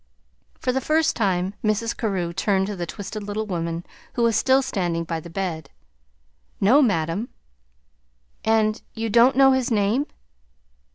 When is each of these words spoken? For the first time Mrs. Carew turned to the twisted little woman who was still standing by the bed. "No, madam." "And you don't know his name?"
For 0.59 0.71
the 0.71 0.81
first 0.81 1.15
time 1.15 1.53
Mrs. 1.63 1.95
Carew 1.95 2.33
turned 2.33 2.65
to 2.65 2.75
the 2.75 2.87
twisted 2.87 3.21
little 3.21 3.45
woman 3.45 3.85
who 4.13 4.23
was 4.23 4.35
still 4.35 4.63
standing 4.63 5.03
by 5.03 5.19
the 5.19 5.29
bed. 5.29 5.69
"No, 6.59 6.81
madam." 6.81 7.29
"And 8.43 8.81
you 8.95 9.11
don't 9.11 9.35
know 9.37 9.51
his 9.51 9.69
name?" 9.69 10.07